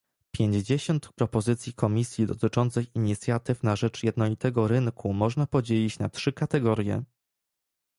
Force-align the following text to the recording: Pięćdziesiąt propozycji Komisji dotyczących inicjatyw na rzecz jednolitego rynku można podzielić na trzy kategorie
Pięćdziesiąt 0.31 1.09
propozycji 1.15 1.73
Komisji 1.73 2.25
dotyczących 2.25 2.95
inicjatyw 2.95 3.63
na 3.63 3.75
rzecz 3.75 4.03
jednolitego 4.03 4.67
rynku 4.67 5.13
można 5.13 5.47
podzielić 5.47 5.99
na 5.99 6.09
trzy 6.09 6.31
kategorie 6.33 7.03